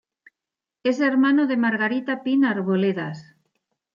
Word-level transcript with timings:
Es 0.81 0.99
hermano 0.99 1.45
de 1.45 1.57
Margarita 1.57 2.23
Pin 2.23 2.43
Arboledas. 2.43 3.35